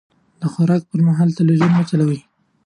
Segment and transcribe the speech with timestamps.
[0.41, 2.19] د خوراک پر مهال تلويزيون مه چلوئ.